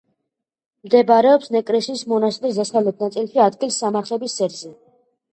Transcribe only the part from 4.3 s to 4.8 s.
სერზე.